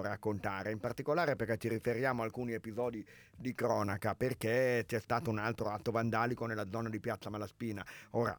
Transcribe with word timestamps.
raccontare, 0.00 0.70
in 0.70 0.78
particolare 0.78 1.36
perché 1.36 1.56
ci 1.56 1.68
riferiamo 1.68 2.22
a 2.22 2.24
alcuni 2.24 2.52
episodi 2.52 3.04
di 3.36 3.54
cronaca, 3.54 4.14
perché 4.14 4.84
c'è 4.86 5.00
stato 5.00 5.30
un 5.30 5.38
altro 5.38 5.70
atto 5.70 5.90
vandalico 5.90 6.46
nella 6.46 6.68
zona 6.70 6.88
di 6.88 7.00
Piazza 7.00 7.30
Malaspina. 7.30 7.84
Ora, 8.10 8.38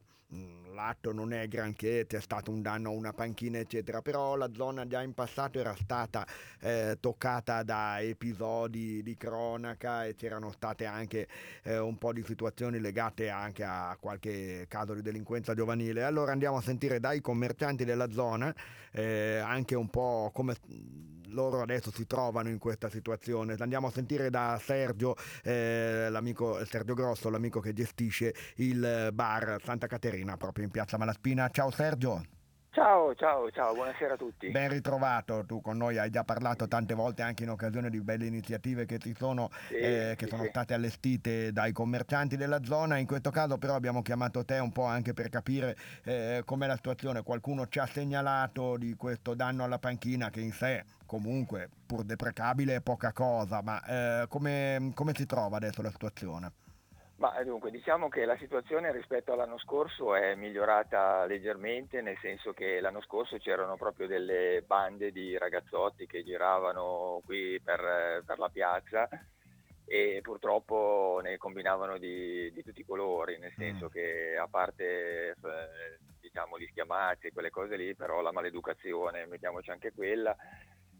l'atto 0.74 1.12
non 1.12 1.34
è 1.34 1.48
granché, 1.48 2.06
c'è 2.08 2.20
stato 2.20 2.52
un 2.52 2.62
danno 2.62 2.90
a 2.90 2.94
una 2.94 3.14
panchina, 3.14 3.60
eccetera, 3.60 4.02
però 4.02 4.36
la 4.36 4.50
zona 4.54 4.88
già 4.88 5.02
in 5.02 5.14
passato 5.14 5.60
era 5.60 5.76
stata 5.76 6.26
eh, 6.60 6.98
toccata 7.00 7.64
da 7.64 8.02
episodi 8.02 9.04
di 9.04 9.16
cronaca 9.16 10.06
e 10.06 10.16
c'erano 10.16 10.52
state 10.52 10.86
anche 10.86 11.28
eh, 11.64 11.78
un 11.78 11.98
po' 11.98 12.14
di 12.14 12.24
situazioni 12.24 12.80
legate 12.80 13.30
anche 13.30 13.64
a 13.64 13.96
qualche 14.00 14.66
caso 14.68 14.94
di 14.94 15.02
delinquenza 15.02 15.54
giovanile. 15.54 16.04
Allora 16.04 16.32
andiamo 16.32 16.58
a 16.58 16.62
sentire 16.62 17.00
dai 17.00 17.22
commercianti 17.22 17.86
della 17.86 18.10
zona 18.10 18.54
eh, 18.92 19.38
anche 19.38 19.76
un 19.76 19.90
po' 19.90 20.32
come 20.34 20.56
loro 21.32 21.62
adesso 21.62 21.92
si 21.92 22.06
trovano 22.06 22.50
in 22.50 22.58
questa 22.58 22.90
situazione. 22.90 23.56
Andiamo 23.60 23.88
a 23.88 23.92
sentire 23.92 24.30
da 24.30 24.60
Sergio, 24.62 25.16
eh, 25.44 26.08
l'amico 26.10 26.64
Sergio 26.66 26.94
Grosso, 26.94 27.30
l'amico 27.30 27.60
che 27.60 27.74
gestisce 27.74 28.34
il 28.56 29.10
bar 29.14 29.58
Santa 29.64 29.88
Caterina 29.88 30.21
proprio 30.38 30.66
in 30.66 30.72
piazza 30.72 30.98
Malaspina. 30.98 31.50
Ciao 31.50 31.72
Sergio. 31.72 32.22
Ciao, 32.74 33.14
ciao, 33.16 33.52
ciao, 33.52 33.74
buonasera 33.74 34.14
a 34.14 34.18
tutti. 34.18 34.50
Ben 34.50 34.70
ritrovato, 34.70 35.44
tu 35.46 35.60
con 35.60 35.76
noi 35.76 35.98
hai 35.98 36.10
già 36.10 36.24
parlato 36.24 36.70
tante 36.70 36.94
volte 36.94 37.22
anche 37.22 37.44
in 37.44 37.50
occasione 37.50 37.90
di 37.90 38.00
belle 38.00 38.26
iniziative 38.26 38.86
che 38.86 38.98
ci 38.98 39.14
sono, 39.14 39.50
sì, 39.68 39.76
eh, 39.76 40.14
che 40.16 40.24
sì, 40.24 40.30
sono 40.30 40.44
sì. 40.44 40.50
state 40.50 40.74
allestite 40.74 41.52
dai 41.52 41.74
commercianti 41.74 42.38
della 42.38 42.64
zona. 42.64 42.96
In 42.96 43.06
questo 43.06 43.30
caso 43.30 43.58
però 43.58 43.76
abbiamo 43.76 44.02
chiamato 44.02 44.46
te 44.46 44.58
un 44.60 44.72
po' 44.72 44.86
anche 44.86 45.14
per 45.14 45.28
capire 45.28 45.76
eh, 46.06 46.44
com'è 46.46 46.66
la 46.66 46.78
situazione. 46.78 47.24
Qualcuno 47.24 47.68
ci 47.68 47.80
ha 47.80 47.86
segnalato 47.86 48.78
di 48.78 48.94
questo 48.96 49.34
danno 49.34 49.66
alla 49.66 49.78
panchina 49.78 50.30
che 50.30 50.40
in 50.40 50.54
sé 50.54 50.86
comunque 51.06 51.68
pur 51.86 52.04
deprecabile 52.04 52.76
è 52.76 52.82
poca 52.82 53.12
cosa, 53.12 53.62
ma 53.62 53.84
eh, 53.84 54.28
come, 54.30 54.92
come 54.94 55.12
si 55.14 55.26
trova 55.26 55.58
adesso 55.58 55.82
la 55.82 55.92
situazione? 55.92 56.54
Ma 57.22 57.40
dunque, 57.44 57.70
diciamo 57.70 58.10
che 58.10 58.26
la 58.26 58.36
situazione 58.38 58.92
rispetto 58.92 59.32
all'anno 59.32 59.60
scorso 59.60 60.16
è 60.16 60.34
migliorata 60.34 61.24
leggermente, 61.26 62.02
nel 62.02 62.18
senso 62.20 62.52
che 62.52 62.80
l'anno 62.80 63.00
scorso 63.00 63.38
c'erano 63.38 63.78
proprio 63.78 64.08
delle 64.08 64.64
bande 64.66 65.12
di 65.12 65.38
ragazzotti 65.38 66.08
che 66.08 66.24
giravano 66.24 67.22
qui 67.24 67.62
per, 67.64 68.24
per 68.26 68.40
la 68.40 68.50
piazza 68.50 69.08
e 69.86 70.18
purtroppo 70.24 71.20
ne 71.22 71.38
combinavano 71.38 72.00
di, 72.00 72.52
di 72.54 72.64
tutti 72.64 72.82
i 72.82 72.86
colori, 72.86 73.38
nel 73.38 73.54
senso 73.56 73.86
mm. 73.86 73.90
che 73.90 74.36
a 74.36 74.48
parte 74.50 75.30
eh, 75.30 76.00
diciamo, 76.20 76.58
gli 76.58 76.66
schiamazzi 76.72 77.28
e 77.28 77.32
quelle 77.34 77.52
cose 77.52 77.76
lì, 77.76 77.94
però 77.94 78.22
la 78.22 78.32
maleducazione, 78.32 79.28
mettiamoci 79.28 79.70
anche 79.70 79.92
quella, 79.94 80.36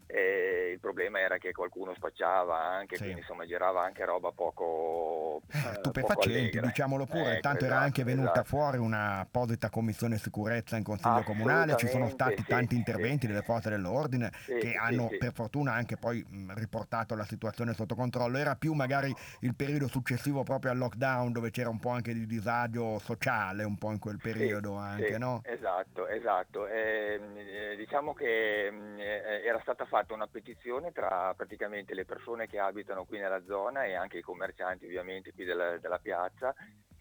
e 0.06 0.70
il 0.72 0.78
problema 0.78 1.20
era 1.20 1.38
che 1.38 1.52
qualcuno 1.52 1.94
spacciava 1.94 2.60
anche, 2.60 2.96
sì. 2.96 3.02
quindi 3.02 3.20
insomma 3.20 3.46
girava 3.46 3.82
anche 3.82 4.04
roba 4.04 4.30
poco 4.30 5.11
eh, 5.50 5.74
stupefacenti, 5.74 6.60
diciamolo 6.60 7.04
pure, 7.06 7.32
ecco, 7.32 7.40
tanto 7.40 7.64
esatto, 7.64 7.64
era 7.64 7.78
anche 7.78 8.04
venuta 8.04 8.32
esatto. 8.32 8.48
fuori 8.48 8.78
una 8.78 9.18
apposita 9.20 9.68
commissione 9.70 10.16
sicurezza 10.16 10.76
in 10.76 10.82
consiglio 10.82 11.22
comunale, 11.22 11.76
ci 11.76 11.88
sono 11.88 12.08
stati 12.08 12.42
sì, 12.42 12.46
tanti 12.46 12.74
interventi 12.74 13.26
delle 13.26 13.42
forze 13.42 13.68
dell'ordine 13.68 14.30
che 14.46 14.74
hanno 14.74 15.10
per 15.18 15.32
fortuna 15.32 15.72
anche 15.72 15.96
poi 15.96 16.24
riportato 16.54 17.14
la 17.14 17.24
situazione 17.24 17.74
sotto 17.74 17.94
controllo, 17.94 18.38
era 18.38 18.56
più 18.56 18.72
magari 18.72 19.14
il 19.40 19.54
periodo 19.54 19.88
successivo 19.88 20.42
proprio 20.42 20.70
al 20.70 20.78
lockdown 20.78 21.32
dove 21.32 21.50
c'era 21.50 21.68
un 21.68 21.78
po' 21.78 21.90
anche 21.90 22.12
di 22.14 22.26
disagio 22.26 22.98
sociale 22.98 23.64
un 23.64 23.76
po' 23.76 23.90
in 23.90 23.98
quel 23.98 24.18
periodo 24.18 24.76
anche, 24.76 25.18
no? 25.18 25.40
Esatto, 25.44 26.06
esatto, 26.08 26.66
eh, 26.66 27.74
diciamo 27.76 28.14
che 28.14 28.70
mh, 28.70 29.00
era 29.00 29.60
stata 29.60 29.84
fatta 29.84 30.14
una 30.14 30.26
petizione 30.26 30.92
tra 30.92 31.34
praticamente 31.36 31.94
le 31.94 32.04
persone 32.04 32.46
che 32.46 32.58
abitano 32.58 33.04
qui 33.04 33.18
nella 33.18 33.42
zona 33.44 33.84
e 33.84 33.94
anche 33.94 34.18
i 34.18 34.22
commercianti 34.22 34.86
ovviamente 34.86 35.31
qui 35.34 35.44
della, 35.44 35.78
della 35.78 35.98
piazza 35.98 36.54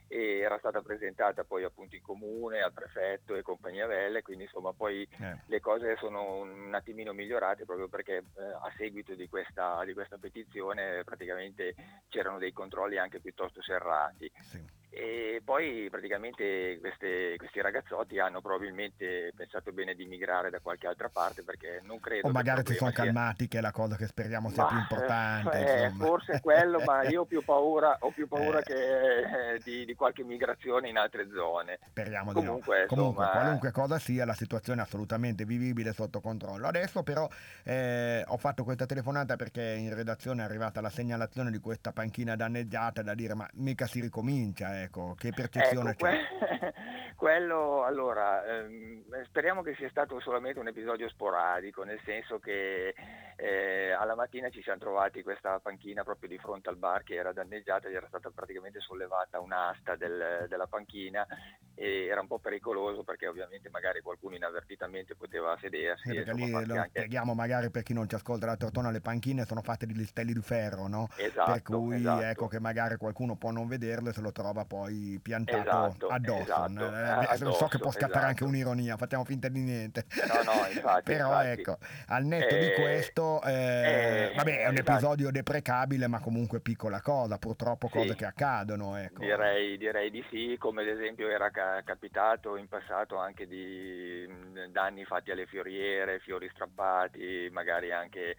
e 0.07 0.39
era 0.39 0.57
stata 0.57 0.81
presentata 0.81 1.45
poi 1.45 1.63
appunto 1.63 1.95
in 1.95 2.01
comune, 2.01 2.59
al 2.59 2.73
prefetto 2.73 3.33
e 3.33 3.41
compagnia 3.41 3.87
Velle, 3.87 4.21
quindi 4.21 4.43
insomma 4.43 4.73
poi 4.73 5.07
eh. 5.21 5.37
le 5.45 5.59
cose 5.61 5.95
sono 5.95 6.41
un 6.41 6.73
attimino 6.73 7.13
migliorate 7.13 7.63
proprio 7.63 7.87
perché 7.87 8.17
eh, 8.17 8.41
a 8.41 8.73
seguito 8.75 9.15
di 9.15 9.29
questa, 9.29 9.81
di 9.85 9.93
questa, 9.93 10.17
petizione 10.17 11.03
praticamente 11.05 11.75
c'erano 12.09 12.39
dei 12.39 12.51
controlli 12.51 12.97
anche 12.97 13.21
piuttosto 13.21 13.61
serrati. 13.61 14.29
Sì 14.41 14.79
e 14.93 15.41
poi 15.45 15.87
praticamente 15.89 16.77
queste, 16.81 17.35
questi 17.37 17.61
ragazzotti 17.61 18.19
hanno 18.19 18.41
probabilmente 18.41 19.31
pensato 19.33 19.71
bene 19.71 19.95
di 19.95 20.05
migrare 20.05 20.49
da 20.49 20.59
qualche 20.59 20.85
altra 20.85 21.07
parte 21.07 21.43
perché 21.43 21.79
non 21.85 22.01
credo... 22.01 22.27
O 22.27 22.31
magari 22.31 22.63
si 22.65 22.73
sono 22.73 22.91
sia... 22.91 23.03
calmati 23.03 23.47
che 23.47 23.59
è 23.59 23.61
la 23.61 23.71
cosa 23.71 23.95
che 23.95 24.05
speriamo 24.05 24.49
sia 24.49 24.63
ma, 24.63 24.67
più 24.67 24.77
importante. 24.79 25.83
Eh, 25.85 25.91
forse 25.91 26.41
quello, 26.41 26.81
ma 26.85 27.03
io 27.07 27.21
ho 27.21 27.25
più 27.25 27.41
paura, 27.41 27.95
ho 28.01 28.11
più 28.11 28.27
paura 28.27 28.59
eh. 28.59 28.63
che, 28.63 29.53
eh, 29.53 29.59
di, 29.63 29.85
di, 29.85 29.95
qualche 29.95 30.25
migrazione 30.25 30.89
in 30.89 30.97
altre 30.97 31.29
zone. 31.33 31.79
Speriamo 31.87 32.33
Comunque, 32.33 32.75
di 32.75 32.81
no. 32.81 32.87
Comunque, 32.87 33.23
insomma... 33.23 33.39
qualunque 33.39 33.71
cosa 33.71 33.97
sia, 33.97 34.25
la 34.25 34.33
situazione 34.33 34.81
è 34.81 34.83
assolutamente 34.83 35.45
vivibile 35.45 35.93
sotto 35.93 36.19
controllo. 36.19 36.67
Adesso 36.67 37.01
però 37.01 37.29
eh, 37.63 38.25
ho 38.27 38.37
fatto 38.37 38.65
questa 38.65 38.85
telefonata 38.85 39.37
perché 39.37 39.61
in 39.61 39.95
redazione 39.95 40.41
è 40.41 40.45
arrivata 40.45 40.81
la 40.81 40.89
segnalazione 40.89 41.49
di 41.49 41.59
questa 41.59 41.93
panchina 41.93 42.35
danneggiata 42.35 43.01
da 43.01 43.13
dire 43.13 43.35
ma 43.35 43.47
mica 43.53 43.87
si 43.87 44.01
ricomincia 44.01 44.80
ecco, 44.83 45.15
che 45.17 45.31
percezione 45.31 45.91
ecco, 45.91 46.05
c'è? 46.05 46.19
Que- 46.57 46.73
quello, 47.15 47.83
allora, 47.83 48.45
ehm, 48.45 49.23
speriamo 49.25 49.61
che 49.61 49.75
sia 49.75 49.89
stato 49.89 50.19
solamente 50.19 50.59
un 50.59 50.67
episodio 50.67 51.07
sporadico, 51.09 51.83
nel 51.83 51.99
senso 52.03 52.39
che 52.39 52.93
eh, 53.41 53.89
alla 53.91 54.13
mattina 54.13 54.51
ci 54.51 54.61
siamo 54.61 54.77
trovati 54.77 55.23
questa 55.23 55.59
panchina 55.59 56.03
proprio 56.03 56.29
di 56.29 56.37
fronte 56.37 56.69
al 56.69 56.77
bar 56.77 57.01
che 57.01 57.15
era 57.15 57.33
danneggiata, 57.33 57.89
gli 57.89 57.95
era 57.95 58.05
stata 58.07 58.29
praticamente 58.29 58.79
sollevata 58.79 59.39
un'asta 59.39 59.95
del, 59.95 60.45
della 60.47 60.67
panchina 60.67 61.25
e 61.73 62.05
era 62.05 62.21
un 62.21 62.27
po' 62.27 62.37
pericoloso 62.37 63.03
perché 63.03 63.25
ovviamente 63.25 63.69
magari 63.71 64.01
qualcuno 64.01 64.35
inavvertitamente 64.35 65.15
poteva 65.15 65.57
sedersi. 65.59 66.11
Eh, 66.11 66.21
perché 66.21 66.33
lì 66.33 66.51
lo 66.51 66.57
anche... 66.59 66.89
spieghiamo 66.89 67.33
magari 67.33 67.71
per 67.71 67.81
chi 67.81 67.93
non 67.93 68.07
ci 68.07 68.13
ascolta 68.13 68.45
la 68.45 68.57
tortona, 68.57 68.91
le 68.91 69.01
panchine 69.01 69.43
sono 69.45 69.63
fatte 69.63 69.87
di 69.87 69.95
listelli 69.95 70.33
di 70.33 70.41
ferro, 70.41 70.87
no? 70.87 71.07
Esatto, 71.15 71.51
per 71.51 71.63
cui 71.63 71.95
esatto. 71.95 72.23
ecco 72.23 72.47
che 72.47 72.59
magari 72.59 72.97
qualcuno 72.97 73.37
può 73.37 73.49
non 73.49 73.67
vederlo 73.67 74.09
e 74.09 74.13
se 74.13 74.21
lo 74.21 74.31
trova 74.31 74.65
poi 74.65 75.19
piantato 75.19 75.87
esatto, 75.87 76.07
addosso. 76.09 76.41
Esatto, 76.43 76.95
eh, 76.95 77.33
addosso, 77.33 77.51
so 77.53 77.65
che 77.65 77.79
può 77.79 77.89
scattare 77.89 78.11
esatto. 78.11 78.27
anche 78.27 78.43
un'ironia, 78.43 78.97
facciamo 78.97 79.25
finta 79.25 79.47
di 79.47 79.61
niente. 79.61 80.05
No, 80.27 80.53
no, 80.53 80.67
infatti. 80.67 81.01
Però 81.11 81.29
infatti. 81.29 81.47
ecco, 81.47 81.77
al 82.05 82.25
netto 82.25 82.55
eh, 82.55 82.59
di 82.59 82.73
questo, 82.73 83.30
eh, 83.43 84.31
eh, 84.31 84.33
vabbè, 84.35 84.63
è 84.63 84.67
un 84.67 84.73
esatto. 84.73 84.91
episodio 84.91 85.31
deprecabile, 85.31 86.07
ma 86.07 86.19
comunque 86.19 86.59
piccola 86.59 87.01
cosa, 87.01 87.37
purtroppo 87.37 87.87
cose 87.87 88.09
sì, 88.09 88.15
che 88.15 88.25
accadono. 88.25 88.97
Ecco. 88.97 89.19
Direi, 89.21 89.77
direi, 89.77 90.09
di 90.09 90.23
sì, 90.29 90.55
come 90.59 90.81
ad 90.81 90.87
esempio 90.87 91.29
era 91.29 91.49
ca- 91.51 91.81
capitato 91.83 92.57
in 92.57 92.67
passato 92.67 93.17
anche 93.17 93.47
di 93.47 94.27
danni 94.71 95.05
fatti 95.05 95.31
alle 95.31 95.45
fioriere, 95.45 96.19
fiori 96.19 96.49
strappati, 96.51 97.49
magari 97.51 97.91
anche 97.91 98.35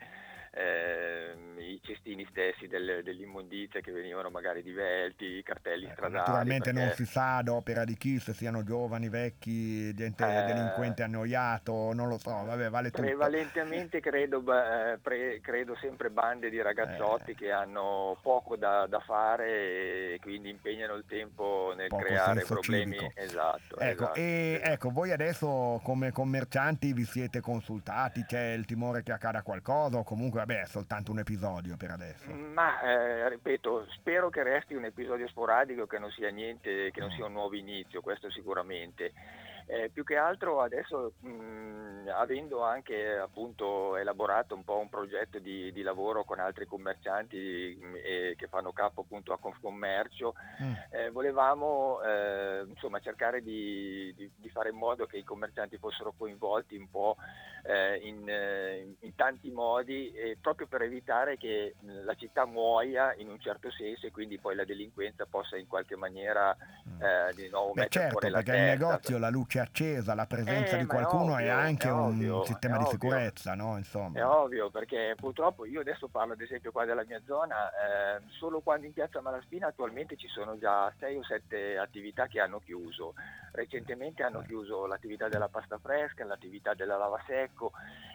eh, 0.54 1.34
i 1.56 1.80
cestini 1.82 2.26
stessi 2.28 2.66
del, 2.66 3.00
dell'immondizia 3.02 3.80
che 3.80 3.90
venivano 3.90 4.28
magari 4.28 4.62
divelti, 4.62 5.24
i 5.24 5.42
cartelli 5.42 5.84
ecco, 5.84 5.94
stradali. 5.94 6.18
Naturalmente 6.18 6.72
perché... 6.72 6.86
non 6.86 6.94
si 6.94 7.06
sa 7.06 7.38
ad 7.38 7.48
opera 7.48 7.84
di 7.84 7.96
chi, 7.96 8.18
se 8.18 8.34
siano 8.34 8.62
giovani, 8.62 9.08
vecchi, 9.08 9.94
gente 9.94 10.24
eh, 10.24 10.44
delinquente 10.44 11.02
annoiato, 11.02 11.92
non 11.94 12.08
lo 12.08 12.18
so, 12.18 12.44
vabbè, 12.44 12.68
vale 12.68 12.90
tutto. 12.90 13.02
Prevalentemente 13.02 14.00
credo, 14.00 14.40
eh, 14.40 14.98
pre, 15.00 15.40
credo, 15.40 15.74
sempre 15.76 16.10
bande 16.10 16.50
di 16.50 16.60
ragazzotti 16.60 17.30
eh. 17.30 17.34
che 17.34 17.50
hanno 17.50 18.18
poco 18.20 18.56
da, 18.56 18.86
da, 18.86 19.00
fare 19.00 20.14
e 20.14 20.18
quindi 20.20 20.50
impegnano 20.50 20.94
il 20.94 21.04
tempo 21.06 21.72
nel 21.74 21.88
Poco 21.88 22.04
creare 22.04 22.42
problemi. 22.42 22.98
Civico. 22.98 23.12
Esatto. 23.14 23.78
Ecco, 23.78 24.02
esatto. 24.02 24.18
E, 24.18 24.60
ecco, 24.62 24.90
voi 24.90 25.12
adesso 25.12 25.80
come 25.82 26.12
commercianti 26.12 26.92
vi 26.92 27.04
siete 27.04 27.40
consultati, 27.40 28.24
c'è 28.26 28.52
il 28.52 28.66
timore 28.66 29.02
che 29.02 29.12
accada 29.12 29.42
qualcosa 29.42 29.96
o 29.96 30.04
comunque 30.04 30.41
vabbè 30.44 30.62
è 30.62 30.66
soltanto 30.66 31.12
un 31.12 31.20
episodio 31.20 31.76
per 31.76 31.90
adesso. 31.90 32.30
Ma 32.30 32.80
eh, 32.80 33.28
ripeto, 33.28 33.86
spero 33.90 34.28
che 34.28 34.42
resti 34.42 34.74
un 34.74 34.84
episodio 34.84 35.28
sporadico, 35.28 35.86
che 35.86 35.98
non 35.98 36.10
sia 36.10 36.30
niente, 36.30 36.90
che 36.90 37.00
non 37.00 37.10
sia 37.10 37.26
un 37.26 37.32
nuovo 37.32 37.54
inizio, 37.54 38.00
questo 38.00 38.30
sicuramente. 38.30 39.12
Eh, 39.66 39.90
più 39.90 40.04
che 40.04 40.16
altro 40.16 40.60
adesso 40.60 41.12
mh, 41.20 42.08
avendo 42.14 42.62
anche 42.62 43.16
appunto 43.16 43.96
elaborato 43.96 44.54
un 44.54 44.64
po' 44.64 44.78
un 44.78 44.88
progetto 44.88 45.38
di, 45.38 45.72
di 45.72 45.82
lavoro 45.82 46.24
con 46.24 46.40
altri 46.40 46.66
commercianti 46.66 47.78
mh, 47.80 48.36
che 48.36 48.46
fanno 48.48 48.72
capo 48.72 49.02
appunto 49.02 49.32
a 49.32 49.38
Confcommercio, 49.38 50.34
mm. 50.62 50.72
eh, 50.90 51.10
volevamo 51.10 52.02
eh, 52.02 52.64
insomma 52.66 52.98
cercare 53.00 53.42
di, 53.42 54.12
di, 54.16 54.30
di, 54.36 54.48
fare 54.50 54.70
in 54.70 54.76
modo 54.76 55.06
che 55.06 55.18
i 55.18 55.24
commercianti 55.24 55.78
fossero 55.78 56.12
coinvolti 56.16 56.76
un 56.76 56.90
po' 56.90 57.16
eh, 57.64 57.96
in, 58.02 58.28
in, 58.28 58.94
in, 58.98 59.14
tanti 59.14 59.50
modi 59.50 60.12
proprio 60.40 60.66
per 60.66 60.82
evitare 60.82 61.36
che 61.36 61.74
la 61.80 62.14
città 62.14 62.44
muoia 62.44 63.14
in 63.14 63.28
un 63.28 63.38
certo 63.40 63.70
senso 63.70 64.06
e 64.06 64.10
quindi 64.10 64.38
poi 64.38 64.56
la 64.56 64.64
delinquenza 64.64 65.26
possa 65.26 65.56
in 65.56 65.66
qualche 65.66 65.96
maniera 65.96 66.56
mm. 66.88 67.02
Eh, 67.02 67.32
di 67.34 67.48
nuovo 67.48 67.72
Beh, 67.72 67.82
mettere 67.82 68.04
certo, 68.04 68.18
fuori 68.18 68.30
la 68.30 68.42
testa. 68.42 68.60
il 68.60 68.78
negozio 68.78 69.18
la 69.18 69.28
luce 69.28 69.51
luce 69.52 69.60
accesa, 69.60 70.14
la 70.14 70.26
presenza 70.26 70.76
Eh, 70.76 70.78
di 70.78 70.84
è 70.84 70.86
qualcuno 70.86 71.36
è 71.36 71.42
ovvio, 71.42 71.52
anche 71.52 71.88
è 71.88 71.92
un 71.92 71.98
ovvio, 71.98 72.44
sistema 72.44 72.74
è 72.74 72.78
di 72.78 72.84
ovvio. 72.84 72.98
sicurezza, 72.98 73.54
no? 73.54 73.74
È 73.74 73.78
Insomma. 73.78 74.40
ovvio, 74.40 74.70
perché 74.70 75.14
purtroppo 75.16 75.66
io 75.66 75.80
adesso 75.80 76.08
parlo 76.08 76.32
ad 76.32 76.40
esempio 76.40 76.72
qua 76.72 76.84
della 76.84 77.04
mia 77.04 77.20
zona, 77.26 77.68
eh, 77.70 78.22
solo 78.38 78.60
quando 78.60 78.86
in 78.86 78.92
piazza 78.92 79.20
Malaspina 79.20 79.66
attualmente 79.68 80.16
ci 80.16 80.28
sono 80.28 80.56
già 80.58 80.92
6 80.98 81.16
o 81.18 81.24
7 81.24 81.76
attività 81.76 82.26
che 82.26 82.40
hanno 82.40 82.60
chiuso. 82.60 83.14
Recentemente 83.52 84.22
hanno 84.22 84.42
chiuso 84.42 84.86
l'attività 84.86 85.28
della 85.28 85.48
pasta 85.48 85.78
fresca, 85.78 86.24
l'attività 86.24 86.72
della 86.74 86.96
lava 86.96 87.22
secco 87.26 87.72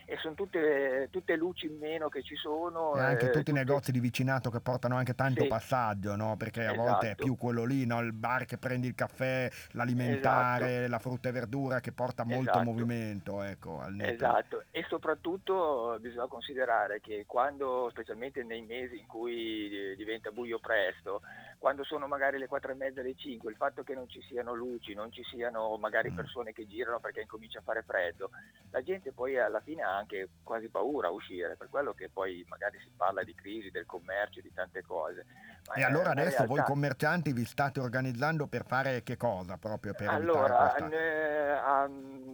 e 0.10 0.18
sono 0.22 0.36
tutte, 0.36 1.10
tutte 1.12 1.36
luci 1.36 1.66
in 1.66 1.78
meno 1.78 2.08
che 2.08 2.24
ci 2.24 2.36
sono. 2.36 2.96
E 2.96 3.02
anche 3.02 3.26
eh, 3.28 3.32
tutti 3.32 3.52
i 3.52 3.54
negozi 3.54 3.92
di 3.92 4.00
vicinato 4.00 4.50
che 4.50 4.62
portano 4.62 4.96
anche 4.96 5.14
tanto 5.16 5.42
Sì. 5.42 5.48
passaggio, 5.50 6.16
no? 6.16 6.38
Perché 6.38 6.66
a 6.66 6.74
volte 6.74 7.08
è 7.08 7.10
Esatto. 7.10 7.24
più 7.24 7.36
quello 7.36 7.66
lì, 7.66 7.86
no? 7.86 8.00
Il 8.00 8.14
bar 8.14 8.46
che 8.46 8.58
prendi 8.58 8.88
il 8.88 8.96
caffè, 8.96 9.50
l'alimentare, 9.72 10.88
la 10.88 11.00
frutta 11.00 11.28
e 11.28 11.32
verdura 11.34 11.82
che 11.82 11.92
porta 11.92 12.24
molto 12.24 12.60
Esatto. 12.60 12.64
movimento, 12.64 13.42
ecco. 13.42 13.84
Esatto, 14.00 14.64
e 14.72 14.86
soprattutto 14.88 15.98
bisogna 16.00 16.28
considerare 16.28 17.02
che 17.02 17.26
quando, 17.28 17.90
specialmente 17.90 18.44
nei 18.44 18.62
mesi 18.62 18.98
in 18.98 19.08
cui 19.08 19.96
diventa 19.98 20.32
buio 20.32 20.60
presto, 20.60 21.22
quando 21.58 21.84
sono 21.84 22.08
magari 22.08 22.38
le 22.38 22.48
4 22.48 22.72
e 22.72 22.76
mezza, 22.76 23.02
le 23.02 23.16
5, 23.16 23.50
il 23.50 23.58
fatto 23.58 23.84
che 23.84 23.96
non 23.96 24.08
ci 24.08 24.22
siano 24.22 24.54
luci, 24.54 24.94
non 24.94 25.12
ci 25.12 25.24
siano 25.24 25.76
magari 25.78 26.12
Mm. 26.12 26.16
persone 26.16 26.54
che 26.54 26.68
girano 26.68 27.00
perché 27.00 27.22
incomincia 27.22 27.60
a 27.60 27.64
fare 27.64 27.82
freddo, 27.82 28.30
la 28.70 28.84
gente 28.84 29.12
poi 29.12 29.40
alla 29.40 29.62
fine 29.62 29.82
ha 29.82 29.97
anche 29.98 30.30
quasi 30.44 30.70
paura 30.70 31.08
a 31.08 31.12
uscire, 31.12 31.56
per 31.58 31.70
quello 31.70 31.94
che 31.94 32.10
poi 32.10 32.46
magari 32.48 32.80
si 32.80 32.90
parla 32.96 33.24
di 33.24 33.34
crisi 33.36 33.70
del 33.72 33.86
commercio, 33.86 34.42
di 34.42 34.52
tante 34.54 34.82
cose. 34.84 35.26
Ma 35.68 35.74
E 35.76 35.82
è 35.82 35.84
allora 35.84 36.12
adesso 36.12 36.46
voi 36.46 36.56
realtà. 36.56 36.72
commercianti 36.72 37.34
vi 37.34 37.44
state 37.46 37.80
organizzando 37.80 38.48
per 38.48 38.66
fare 38.66 39.04
che 39.04 39.18
cosa 39.18 39.58
proprio 39.58 39.94
per 39.94 40.08
Allora, 40.10 40.70
questa... 40.70 40.88
ne- 40.88 41.52
a- 41.52 41.90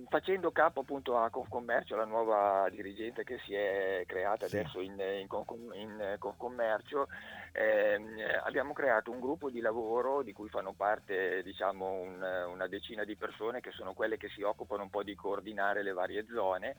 facendo 0.10 0.51
capo 0.51 0.81
appunto 0.81 1.18
a 1.18 1.30
Confcommercio, 1.31 1.95
la 1.95 2.06
nuova 2.06 2.68
dirigente 2.69 3.24
che 3.24 3.39
si 3.45 3.56
è 3.56 4.04
creata 4.06 4.48
Sì. 4.48 4.57
adesso 4.57 4.80
in, 4.81 5.00
in, 5.00 5.27
in 5.74 6.16
Confcommercio, 6.19 7.07
ehm, 7.54 8.18
abbiamo 8.44 8.74
creato 8.74 9.09
un 9.09 9.19
gruppo 9.19 9.50
di 9.50 9.59
lavoro 9.62 10.21
di 10.21 10.33
cui 10.33 10.50
fanno 10.50 10.74
parte 10.74 11.42
diciamo 11.44 11.92
un- 11.92 12.45
una 12.50 12.68
decina 12.68 13.04
di 13.04 13.16
persone 13.16 13.62
che 13.62 13.71
sono 13.71 13.94
quelle 13.94 14.18
che 14.18 14.30
si 14.30 14.44
occupano 14.44 14.83
un 14.83 14.89
po' 14.92 15.01
di 15.04 15.16
coordinare 15.16 15.81
le 15.81 15.94
varie 15.94 16.25
zone 16.31 16.75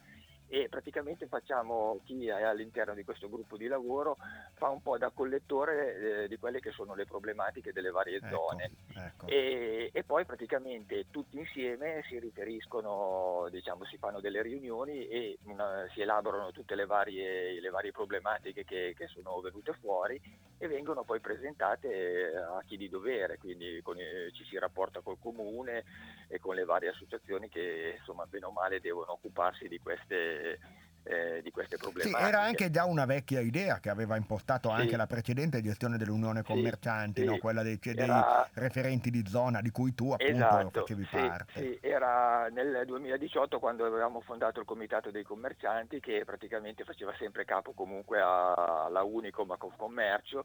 e 0.46 0.68
praticamente 0.68 1.26
facciamo 1.26 2.00
chi 2.04 2.26
è 2.28 2.42
all'interno 2.42 2.94
di 2.94 3.02
questo 3.04 3.28
gruppo 3.28 3.56
di 3.56 3.66
lavoro 3.66 4.16
fa 4.54 4.68
un 4.68 4.80
po' 4.82 4.98
da 4.98 5.10
collettore 5.10 6.24
eh, 6.24 6.28
di 6.28 6.36
quelle 6.38 6.60
che 6.60 6.70
sono 6.70 6.94
le 6.94 7.06
problematiche 7.06 7.72
delle 7.72 7.90
varie 7.90 8.16
Ecco, 8.16 8.28
zone 8.28 8.70
ecco. 8.94 9.26
e, 9.26 9.90
e 9.92 10.04
poi 10.04 10.24
praticamente 10.24 11.06
tutti 11.10 11.38
insieme 11.38 12.02
si 12.08 12.18
riferiscono, 12.18 13.48
diciamo, 13.50 13.84
si 13.84 13.96
fanno 13.98 14.20
delle 14.20 14.42
riunioni 14.42 15.06
e 15.06 15.38
una- 15.44 15.86
si 15.92 16.00
elaborano 16.02 16.50
tutte 16.52 16.74
le 16.74 16.86
varie, 16.86 17.60
le 17.60 17.70
varie 17.70 17.90
problematiche 17.90 18.64
che, 18.64 18.92
che 18.96 19.06
sono 19.08 19.40
venute 19.40 19.72
fuori 19.80 20.20
e 20.64 20.68
vengono 20.68 21.04
poi 21.04 21.20
presentate 21.20 22.34
a 22.34 22.62
chi 22.64 22.76
di 22.76 22.88
dovere, 22.88 23.36
quindi 23.36 23.80
con 23.82 23.98
i- 23.98 24.32
ci 24.32 24.44
si 24.44 24.58
rapporta 24.58 25.00
col 25.00 25.18
comune 25.18 25.84
e 26.28 26.38
con 26.38 26.54
le 26.54 26.64
varie 26.64 26.88
associazioni 26.88 27.48
che 27.48 27.96
insomma 27.98 28.24
bene 28.26 28.46
o 28.46 28.50
male 28.50 28.80
devono 28.80 29.12
occuparsi 29.12 29.68
di 29.68 29.78
queste, 29.78 30.58
eh, 31.04 31.40
di 31.42 31.50
queste 31.50 31.76
Sì, 31.76 31.82
problematiche. 31.82 32.28
era 32.28 32.40
anche 32.40 32.70
già 32.70 32.84
una 32.84 33.04
vecchia 33.04 33.40
idea 33.40 33.78
che 33.78 33.90
aveva 33.90 34.16
impostato 34.16 34.70
Sì. 34.70 34.74
anche 34.80 34.96
la 34.96 35.06
precedente 35.06 35.60
gestione 35.60 35.98
dell'Unione 35.98 36.40
Sì, 36.40 36.46
Commercianti, 36.46 37.20
sì. 37.20 37.26
no? 37.26 37.38
quella 37.38 37.62
dei, 37.62 37.78
dei 37.80 37.94
Era- 37.96 38.48
referenti 38.54 39.10
di 39.10 39.24
zona 39.26 39.60
di 39.60 39.70
cui 39.70 39.94
tu 39.94 40.12
appunto 40.12 40.32
Esatto, 40.32 40.80
facevi 40.80 41.04
sì, 41.04 41.16
parte. 41.16 41.60
sì, 41.60 41.78
era 41.82 42.48
nel 42.50 42.84
2018 42.86 43.58
quando 43.58 43.84
avevamo 43.84 44.20
fondato 44.20 44.60
il 44.60 44.66
Comitato 44.66 45.10
dei 45.10 45.22
Commercianti 45.24 46.00
che 46.00 46.22
praticamente 46.24 46.84
faceva 46.84 47.14
sempre 47.18 47.44
capo 47.44 47.72
comunque 47.72 48.20
alla 48.20 49.02
Unicom, 49.02 49.50
a 49.50 49.56
Confcommercio 49.56 50.44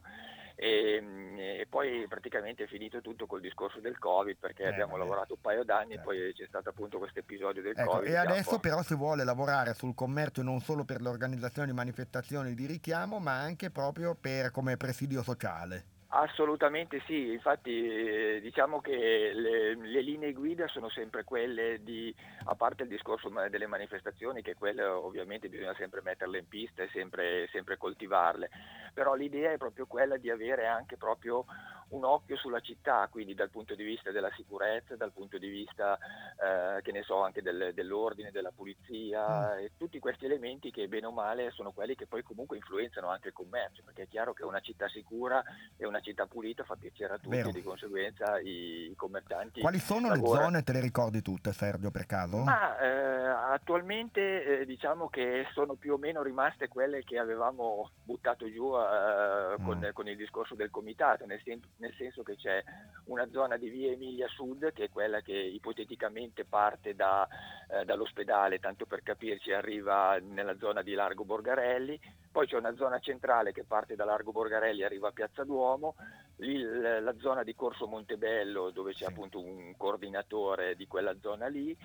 e, 0.62 1.60
e 1.60 1.66
poi 1.68 2.06
praticamente 2.06 2.64
è 2.64 2.66
finito 2.66 3.00
tutto 3.00 3.26
col 3.26 3.40
discorso 3.40 3.80
del 3.80 3.98
Covid 3.98 4.36
perché 4.38 4.64
Eh, 4.64 4.68
abbiamo 4.68 4.92
vabbè. 4.92 5.04
lavorato 5.04 5.34
un 5.34 5.40
paio 5.40 5.64
d'anni 5.64 5.94
Certo. 5.94 6.00
e 6.00 6.04
poi 6.04 6.32
c'è 6.34 6.46
stato 6.46 6.68
appunto 6.68 6.98
questo 6.98 7.20
episodio 7.20 7.62
del 7.62 7.72
Ecco, 7.74 7.92
Covid. 7.92 8.10
e 8.10 8.16
adesso 8.16 8.58
però 8.58 8.82
si 8.82 8.94
vuole 8.94 9.24
lavorare 9.24 9.72
sul 9.72 9.94
commercio 9.94 10.42
non 10.42 10.60
solo 10.60 10.84
per 10.84 11.00
l'organizzazione 11.00 11.68
di 11.68 11.74
manifestazioni 11.74 12.54
di 12.54 12.66
richiamo, 12.66 13.18
ma 13.18 13.40
anche 13.40 13.70
proprio 13.70 14.14
per 14.20 14.50
come 14.50 14.76
presidio 14.76 15.22
sociale. 15.22 15.84
Assolutamente 16.12 17.00
sì, 17.06 17.30
infatti 17.30 17.86
eh, 17.86 18.40
diciamo 18.42 18.80
che 18.80 19.30
le, 19.32 19.76
le 19.76 20.02
linee 20.02 20.32
guida 20.32 20.49
sono 20.68 20.88
sempre 20.88 21.24
quelle 21.24 21.82
di, 21.82 22.14
a 22.44 22.54
parte 22.54 22.82
il 22.82 22.88
discorso 22.88 23.28
delle 23.48 23.66
manifestazioni, 23.66 24.42
che 24.42 24.54
quelle 24.54 24.84
ovviamente 24.84 25.48
bisogna 25.48 25.74
sempre 25.74 26.00
metterle 26.02 26.38
in 26.38 26.48
pista 26.48 26.82
e 26.82 26.88
sempre, 26.92 27.48
sempre 27.52 27.76
coltivarle, 27.76 28.50
però 28.94 29.14
l'idea 29.14 29.52
è 29.52 29.56
proprio 29.58 29.86
quella 29.86 30.16
di 30.16 30.30
avere 30.30 30.66
anche 30.66 30.96
proprio 30.96 31.44
un 31.90 32.04
occhio 32.04 32.36
sulla 32.36 32.60
città, 32.60 33.08
quindi 33.10 33.34
dal 33.34 33.50
punto 33.50 33.74
di 33.74 33.82
vista 33.82 34.12
della 34.12 34.30
sicurezza, 34.36 34.94
dal 34.94 35.12
punto 35.12 35.38
di 35.38 35.48
vista, 35.48 35.98
eh, 35.98 36.82
che 36.82 36.92
ne 36.92 37.02
so, 37.02 37.20
anche 37.20 37.42
del- 37.42 37.72
dell'ordine, 37.74 38.30
della 38.30 38.52
pulizia, 38.52 39.58
e 39.58 39.72
tutti 39.76 39.98
questi 39.98 40.24
elementi 40.24 40.70
che 40.70 40.86
bene 40.86 41.06
o 41.06 41.10
male 41.10 41.50
sono 41.50 41.72
quelli 41.72 41.96
che 41.96 42.06
poi 42.06 42.22
comunque 42.22 42.56
influenzano 42.56 43.08
anche 43.08 43.28
il 43.28 43.34
commercio, 43.34 43.82
perché 43.84 44.02
è 44.02 44.08
chiaro 44.08 44.32
che 44.32 44.44
una 44.44 44.60
città 44.60 44.88
sicura 44.88 45.42
e 45.76 45.84
una 45.84 45.98
città 46.00 46.26
pulita 46.26 46.62
fa 46.62 46.76
piacere 46.76 47.14
a 47.14 47.18
tutti 47.18 47.34
Vero. 47.36 47.50
di 47.50 47.62
conseguenza 47.62 48.38
i, 48.38 48.90
i 48.90 48.94
commercianti 48.94 49.60
Quali 49.60 49.78
sono 49.80 50.08
le 50.10 50.14
lavorano- 50.14 50.49
zone, 50.50 50.62
te 50.64 50.72
le 50.72 50.80
ricordi 50.80 51.22
tutte 51.22 51.52
Sergio 51.52 51.90
per 51.90 52.06
caso? 52.06 52.38
ma 52.38 52.78
eh, 52.78 53.26
attualmente 53.54 54.60
eh, 54.60 54.66
diciamo 54.66 55.08
che 55.08 55.46
sono 55.52 55.74
più 55.74 55.94
o 55.94 55.98
meno 55.98 56.22
rimaste 56.22 56.68
quelle 56.68 57.04
che 57.04 57.18
avevamo 57.18 57.90
buttato 58.04 58.50
giù 58.50 58.74
eh, 58.76 59.56
con, 59.62 59.78
Mm. 59.80 59.92
con 59.92 60.08
il 60.08 60.16
discorso 60.16 60.54
del 60.54 60.70
comitato, 60.70 61.24
nel, 61.26 61.40
sen- 61.44 61.62
nel 61.76 61.94
senso 61.96 62.22
che 62.22 62.36
c'è 62.36 62.62
una 63.04 63.28
zona 63.30 63.56
di 63.56 63.68
via 63.68 63.92
Emilia 63.92 64.26
Sud 64.28 64.72
che 64.72 64.84
è 64.84 64.88
quella 64.90 65.20
che 65.20 65.32
ipoteticamente 65.32 66.44
parte 66.44 66.94
da, 66.94 67.26
eh, 67.68 67.84
dall'ospedale, 67.84 68.58
tanto 68.58 68.84
per 68.86 69.02
capirci 69.02 69.52
arriva 69.52 70.18
nella 70.20 70.56
zona 70.58 70.82
di 70.82 70.94
Largo 70.94 71.24
Borgarelli, 71.24 71.98
poi 72.30 72.46
c'è 72.46 72.56
una 72.56 72.74
zona 72.76 72.98
centrale 73.00 73.52
che 73.52 73.64
parte 73.64 73.96
da 73.96 74.04
Largo 74.04 74.30
Borgarelli 74.32 74.82
e 74.82 74.84
arriva 74.84 75.08
a 75.08 75.12
Piazza 75.12 75.44
Duomo, 75.44 75.96
lì 76.36 76.58
l- 76.58 77.02
la 77.02 77.14
zona 77.18 77.42
di 77.42 77.54
Corso 77.54 77.86
Montebello 77.86 78.70
dove 78.70 78.92
c'è 78.92 78.98
Sì. 78.98 79.04
appunto 79.04 79.40
un 79.40 79.74
coordinatore 79.76 80.76
di 80.76 80.86
quella 80.86 81.16
zona 81.20 81.48
lì, 81.48 81.76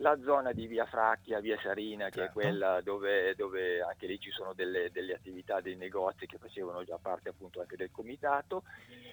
la 0.00 0.16
zona 0.22 0.52
di 0.52 0.66
via 0.66 0.86
Fracchia, 0.86 1.40
via 1.40 1.58
Sarina, 1.60 2.06
che 2.06 2.20
Certo. 2.20 2.30
è 2.30 2.32
quella 2.32 2.80
dove, 2.82 3.34
dove 3.34 3.82
anche 3.82 4.06
lì 4.06 4.18
ci 4.20 4.30
sono 4.30 4.52
delle, 4.52 4.90
delle 4.90 5.14
attività, 5.14 5.60
dei 5.60 5.76
negozi 5.76 6.26
che 6.26 6.38
facevano 6.38 6.84
già 6.84 6.98
parte 7.00 7.30
appunto 7.30 7.60
anche 7.60 7.76
del 7.76 7.90
comitato, 7.90 8.62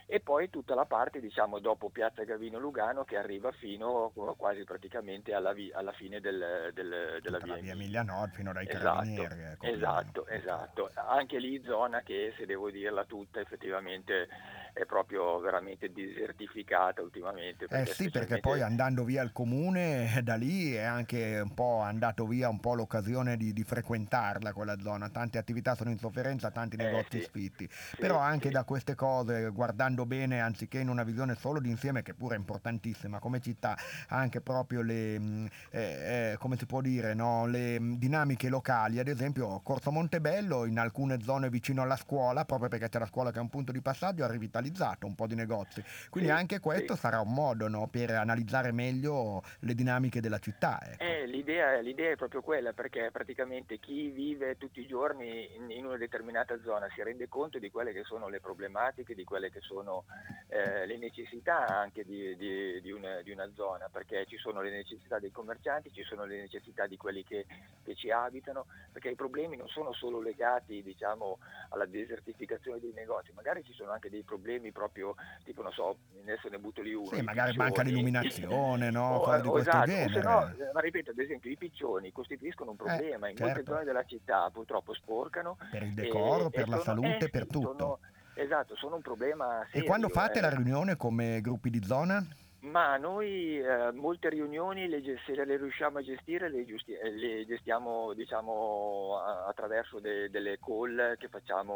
e 0.06 0.20
poi 0.20 0.50
tutta 0.52 0.76
la 0.76 0.86
parte 0.86 1.20
diciamo 1.20 1.58
dopo 1.60 1.90
Piazza 1.90 2.24
Gavino 2.24 2.60
Lugano 2.60 3.04
che 3.04 3.18
arriva 3.18 3.52
fino 3.54 4.12
quasi 4.38 4.64
praticamente 4.64 5.34
alla, 5.34 5.54
vi- 5.54 5.72
alla 5.74 5.92
fine 5.94 6.20
del- 6.22 6.70
del- 6.74 7.20
della 7.22 7.40
via 7.40 7.56
via 7.56 7.72
Emilia. 7.74 8.04
Nord 8.04 8.34
fino 8.34 8.54
dai 8.54 8.68
Esatto, 8.68 8.84
carabinieri. 8.84 9.42
ecco, 9.42 9.66
o 9.66 9.70
esatto, 9.70 10.28
esatto. 10.28 10.92
Anche 10.94 11.40
lì 11.40 11.62
zona 11.64 12.02
che, 12.02 12.34
se 12.38 12.46
devo 12.46 12.70
dirla 12.70 13.06
tutta, 13.06 13.40
effettivamente 13.40 14.28
è 14.76 14.86
proprio 14.86 15.40
veramente 15.40 15.90
desertificata 15.92 17.02
ultimamente. 17.02 17.64
Eh 17.70 17.86
sì, 17.86 18.10
perché 18.10 18.10
specialmente- 18.10 18.40
poi 18.42 18.62
andando 18.62 19.06
via 19.06 19.22
il 19.24 19.32
comune, 19.32 20.20
da 20.22 20.36
lì 20.36 20.74
è 20.74 20.84
anche 20.84 21.40
un 21.42 21.54
po' 21.54 21.80
andato 21.80 22.28
via 22.28 22.50
un 22.50 22.60
po' 22.60 22.74
l'occasione 22.74 23.38
di, 23.38 23.54
di 23.54 23.64
frequentarla 23.64 24.52
quella 24.52 24.78
zona. 24.82 25.08
Tante 25.10 25.38
attività 25.38 25.76
sono 25.76 25.92
in 25.92 25.98
sofferenza, 25.98 26.52
tanti 26.52 26.76
Eh, 26.76 26.84
negozi 26.84 27.20
sì. 27.20 27.24
sfitti. 27.24 27.70
Sì, 27.72 27.96
Però 28.02 28.18
anche 28.18 28.48
sì. 28.48 28.54
da 28.54 28.66
queste 28.66 28.96
cose, 28.96 29.50
guardando 29.52 30.06
bene, 30.06 30.42
anziché 30.42 30.80
in 30.80 30.90
una 30.90 31.04
visione 31.04 31.36
solo 31.36 31.62
d'insieme, 31.62 32.02
che 32.02 32.14
pure 32.14 32.36
è 32.36 32.38
importantissima 32.38 33.20
come 33.20 33.40
città, 33.40 33.78
anche 34.10 34.42
proprio 34.42 34.82
le, 34.82 35.18
mh, 35.18 35.50
eh, 35.72 36.32
eh, 36.32 36.38
come 36.38 36.58
si 36.58 36.66
può 36.66 36.82
dire, 36.82 37.14
no? 37.14 37.46
le 37.48 37.80
mh, 37.80 37.98
dinamiche 37.98 38.50
locali. 38.50 39.00
Ad 39.00 39.08
esempio, 39.08 39.62
Corso 39.62 39.90
Montebello, 39.92 40.66
in 40.66 40.80
alcune 40.80 41.22
zone 41.22 41.50
vicino 41.50 41.82
alla 41.82 41.96
scuola, 41.96 42.44
proprio 42.44 42.68
perché 42.68 42.90
c'è 42.90 43.00
la 43.00 43.06
scuola 43.06 43.32
che 43.32 43.38
è 43.38 43.42
un 43.42 43.50
punto 43.50 43.72
di 43.72 43.82
passaggio, 43.82 44.26
ha 44.26 44.28
rivitalizzato 44.66 45.06
un 45.06 45.16
po' 45.16 45.28
di 45.28 45.36
negozi. 45.36 45.84
Quindi 46.10 46.30
Sì, 46.30 46.36
anche 46.36 46.60
questo 46.60 46.96
sì. 46.96 47.00
sarà 47.02 47.20
un 47.20 47.34
modo 47.34 47.68
no, 47.68 47.88
per 47.88 48.12
analizzare 48.12 48.72
meglio 48.72 49.42
le 49.60 49.74
dinamiche 49.74 50.20
della 50.20 50.40
città. 50.40 50.80
ecco. 50.84 51.04
Eh, 51.04 51.26
l'idea, 51.28 51.80
l'idea 51.80 52.12
è 52.12 52.16
proprio 52.16 52.42
quella, 52.42 52.74
perché 52.74 53.10
praticamente 53.12 53.78
chi 53.80 54.10
vive 54.10 54.58
tutti 54.58 54.80
i 54.80 54.88
giorni 54.88 55.56
in, 55.56 55.70
in 55.72 55.86
una 55.86 55.98
determinata 55.98 56.60
zona 56.62 56.88
si 56.94 57.02
rende 57.04 57.28
conto 57.28 57.60
di 57.60 57.70
quelle 57.70 57.94
che 57.94 58.04
sono 58.04 58.28
le 58.28 58.40
problematiche, 58.40 59.14
di 59.14 59.24
quelle 59.24 59.52
che 59.52 59.60
sono 59.62 60.06
eh, 60.48 60.86
le 60.86 60.98
necessità 60.98 61.68
anche 61.68 62.04
di, 62.04 62.36
di- 62.36 62.82
di 62.82 62.92
una, 62.92 63.22
di 63.22 63.32
una 63.32 63.50
zona, 63.54 63.90
perché 63.92 64.26
ci 64.26 64.38
sono 64.38 64.62
le 64.62 64.72
necessità 64.72 65.20
dei 65.20 65.32
commercianti, 65.32 65.92
ci 65.92 66.04
sono 66.04 66.26
le 66.26 66.40
necessità 66.40 66.88
di 66.88 66.98
quelli 66.98 67.24
che, 67.24 67.46
che 67.84 67.96
ci 67.96 68.10
abitano, 68.10 68.66
perché 68.92 69.10
i 69.10 69.16
problemi 69.16 69.58
non 69.58 69.68
sono 69.68 69.94
solo 69.94 70.22
legati 70.22 70.82
diciamo, 70.82 71.40
alla 71.70 71.86
desertificazione 71.86 72.80
dei 72.80 72.94
negozi, 72.94 73.32
magari 73.34 73.64
ci 73.64 73.74
sono 73.74 73.92
anche 73.92 74.10
dei 74.10 74.24
problemi 74.24 74.55
problemi 74.56 74.72
proprio, 74.72 75.16
tipo 75.44 75.62
non 75.62 75.72
so, 75.72 75.98
adesso 76.22 76.48
ne 76.50 76.58
butto 76.58 76.82
lì 76.82 76.94
uno. 76.94 77.08
Sì, 77.08 77.22
magari 77.22 77.56
manca 77.56 77.82
l'illuminazione, 77.84 78.90
no? 78.90 79.20
Cose 79.24 79.42
di 79.42 79.48
o, 79.48 79.52
questo 79.52 79.70
esatto, 79.70 79.86
genere. 79.90 80.22
no, 80.22 80.54
ma 80.74 80.80
ripeto, 80.80 81.12
ad 81.12 81.20
esempio 81.20 81.52
i 81.52 81.58
piccioni 81.58 82.12
costituiscono 82.12 82.72
un 82.72 82.78
problema, 82.78 83.30
in 83.30 83.36
molte 83.38 83.56
certo. 83.56 83.72
zone 83.72 83.84
della 83.84 84.04
città 84.06 84.50
purtroppo 84.52 84.94
sporcano. 84.94 85.58
Per 85.72 85.84
il 85.84 85.94
decoro, 85.94 86.48
e- 86.48 86.50
per 86.52 86.68
e 86.68 86.70
la 86.70 86.80
sono- 86.80 86.84
salute, 87.02 87.26
eh, 87.26 87.30
per 87.30 87.48
tutto. 87.48 87.76
sono- 87.78 88.00
esatto, 88.36 88.76
sono 88.76 88.96
un 88.96 89.02
problema 89.02 89.64
E 89.64 89.68
serio. 89.72 89.88
quando 89.88 90.10
fate 90.10 90.40
eh. 90.40 90.42
la 90.42 90.50
riunione 90.50 90.96
come 90.96 91.42
gruppi 91.42 91.70
di 91.70 91.84
zona? 91.84 92.26
Ma 92.66 92.98
noi 92.98 93.60
eh, 93.60 93.92
molte 93.92 94.30
riunioni, 94.30 94.88
le, 94.88 95.02
se 95.26 95.36
le 95.46 95.58
riusciamo 95.58 96.00
a 96.00 96.02
gestire, 96.02 96.50
le, 96.50 96.66
giusti- 96.66 96.94
eh, 96.94 97.12
le 97.12 97.46
gestiamo 97.46 98.14
diciamo, 98.14 99.20
a- 99.24 99.46
attraverso 99.46 100.00
de- 100.00 100.30
delle 100.32 100.58
call 100.60 101.16
che 101.18 101.28
facciamo 101.28 101.74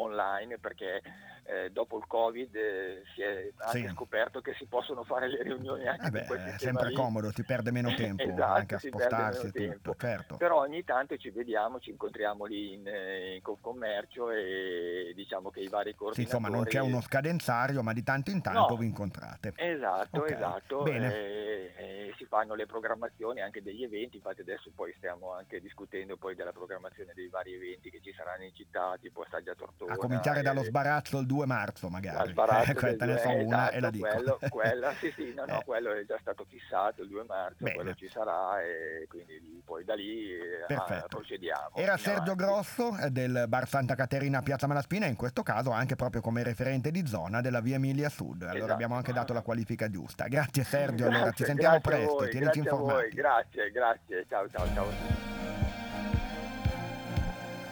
online 0.00 0.58
perché 0.58 1.02
eh, 1.44 1.70
dopo 1.70 1.98
il 1.98 2.06
Covid 2.06 2.54
eh, 2.54 3.02
si 3.14 3.22
è 3.22 3.50
anche 3.56 3.88
Sì. 3.88 3.92
scoperto 3.94 4.40
che 4.40 4.54
si 4.56 4.66
possono 4.66 5.02
fare 5.02 5.26
le 5.28 5.42
riunioni 5.42 5.88
anche 5.88 6.06
Eh 6.06 6.10
beh, 6.10 6.26
è 6.54 6.58
sempre 6.58 6.88
lì. 6.90 6.94
comodo, 6.94 7.32
si 7.32 7.42
perde 7.42 7.72
meno 7.72 7.92
tempo 7.96 8.22
Esatto, 8.22 8.52
anche 8.52 8.74
a 8.76 8.78
spostarsi 8.78 9.46
e 9.46 9.50
tutto, 9.52 9.96
certo. 9.98 10.36
Però 10.36 10.60
ogni 10.60 10.84
tanto 10.84 11.16
ci 11.16 11.30
vediamo, 11.30 11.80
ci 11.80 11.90
incontriamo 11.90 12.44
lì 12.44 12.74
in, 12.74 12.86
eh, 12.86 13.34
in 13.34 13.42
Confcommercio 13.42 14.30
e 14.30 15.12
diciamo 15.16 15.50
che 15.50 15.60
i 15.60 15.68
vari 15.68 15.90
Sì, 15.90 15.96
coordinatori... 15.96 16.22
insomma, 16.38 16.56
non 16.56 16.64
c'è 16.66 16.80
uno 16.80 17.00
scadenzario, 17.00 17.82
ma 17.82 17.92
di 17.92 18.04
tanto 18.04 18.30
in 18.30 18.40
tanto 18.42 18.74
No. 18.74 18.76
vi 18.76 18.86
incontrate. 18.86 19.54
Esatto, 19.56 20.19
Esatto, 20.26 20.82
bene. 20.82 21.14
e- 21.14 21.72
e 21.76 22.14
si 22.16 22.24
fanno 22.26 22.54
le 22.54 22.66
programmazioni 22.66 23.40
anche 23.40 23.62
degli 23.62 23.82
eventi, 23.82 24.16
infatti 24.16 24.40
adesso 24.42 24.70
poi 24.74 24.92
stiamo 24.96 25.32
anche 25.32 25.60
discutendo 25.60 26.16
poi 26.16 26.34
della 26.34 26.52
programmazione 26.52 27.12
dei 27.14 27.28
vari 27.28 27.54
eventi 27.54 27.90
che 27.90 28.00
ci 28.02 28.12
saranno 28.12 28.44
in 28.44 28.54
città, 28.54 28.96
tipo 29.00 29.22
Assaggia 29.22 29.54
Tortona. 29.54 29.94
A 29.94 29.96
cominciare 29.96 30.42
dallo 30.42 30.60
e- 30.60 30.64
sbarazzo 30.64 31.18
il 31.18 31.26
2 31.26 31.46
marzo, 31.46 31.88
magari. 31.88 32.30
sbarazzo 32.30 32.72
del 32.80 32.96
te 32.96 33.04
ne 33.06 33.18
so 33.18 33.28
una 33.30 33.70
e 33.70 33.80
la 33.80 33.88
esatto, 33.88 33.90
dico. 33.90 34.08
Quello, 34.08 34.38
quella, 34.50 34.92
sì, 34.94 35.10
sì, 35.16 35.32
no, 35.34 35.44
no, 35.46 35.60
Eh. 35.60 35.64
quello 35.64 35.92
è 35.92 36.04
già 36.04 36.18
stato 36.20 36.44
fissato 36.48 37.02
il 37.02 37.08
2 37.08 37.24
marzo, 37.26 37.56
Bene. 37.64 37.74
quello 37.74 37.94
ci 37.94 38.08
sarà 38.10 38.60
e 38.62 39.06
quindi 39.08 39.62
poi 39.64 39.84
da 39.84 39.94
lì 39.94 40.32
eh, 40.34 40.74
ah, 40.74 41.04
procediamo. 41.08 41.76
Era 41.76 41.96
Sergio 41.96 42.32
avanti. 42.32 42.42
Grosso 42.44 42.96
eh, 42.98 43.10
del 43.10 43.44
Bar 43.48 43.68
Santa 43.68 43.94
Caterina 43.94 44.38
a 44.38 44.42
Piazza 44.42 44.66
Malaspina, 44.66 45.06
in 45.06 45.16
questo 45.16 45.42
caso 45.42 45.70
anche 45.70 45.96
proprio 45.96 46.20
come 46.20 46.42
referente 46.42 46.90
di 46.90 47.06
zona 47.06 47.40
della 47.40 47.60
via 47.60 47.76
Emilia 47.76 48.08
Sud. 48.08 48.42
Allora 48.42 48.56
Esatto. 48.56 48.72
abbiamo 48.72 48.94
anche 48.96 49.12
dato 49.12 49.32
la 49.32 49.42
qualifica 49.42 49.88
giusta. 49.88 50.09
Grazie 50.28 50.64
Sergio, 50.64 51.06
allora 51.06 51.24
Grazie, 51.24 51.46
sentiamo 51.46 51.78
grazie 51.78 51.92
a 51.92 51.96
presto, 51.98 52.14
voi, 52.16 52.30
voi, 52.54 52.66
informati. 52.66 53.08
grazie, 53.10 53.70
grazie, 53.70 54.26
ciao 54.28 54.48
ciao 54.48 54.66
ciao. 54.74 55.79